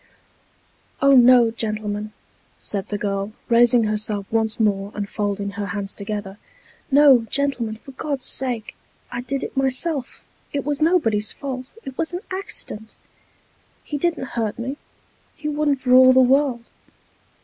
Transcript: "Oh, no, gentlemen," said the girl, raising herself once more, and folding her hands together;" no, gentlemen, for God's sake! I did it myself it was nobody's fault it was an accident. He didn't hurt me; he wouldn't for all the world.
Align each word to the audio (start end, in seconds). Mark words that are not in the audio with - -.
"Oh, 1.03 1.11
no, 1.15 1.51
gentlemen," 1.51 2.11
said 2.57 2.87
the 2.89 2.97
girl, 2.97 3.33
raising 3.49 3.83
herself 3.83 4.25
once 4.31 4.59
more, 4.59 4.91
and 4.95 5.07
folding 5.07 5.51
her 5.51 5.67
hands 5.67 5.93
together;" 5.93 6.39
no, 6.91 7.25
gentlemen, 7.29 7.75
for 7.75 7.91
God's 7.91 8.25
sake! 8.25 8.73
I 9.11 9.21
did 9.21 9.43
it 9.43 9.55
myself 9.55 10.25
it 10.53 10.65
was 10.65 10.81
nobody's 10.81 11.31
fault 11.31 11.75
it 11.83 11.99
was 11.99 12.13
an 12.13 12.21
accident. 12.31 12.95
He 13.83 13.99
didn't 13.99 14.29
hurt 14.33 14.57
me; 14.57 14.77
he 15.35 15.47
wouldn't 15.47 15.79
for 15.81 15.93
all 15.93 16.13
the 16.13 16.19
world. 16.19 16.71